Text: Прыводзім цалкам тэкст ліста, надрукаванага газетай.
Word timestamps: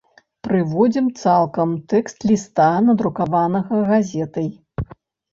Прыводзім 0.45 1.09
цалкам 1.23 1.73
тэкст 1.93 2.25
ліста, 2.29 2.69
надрукаванага 2.85 3.83
газетай. 3.91 4.49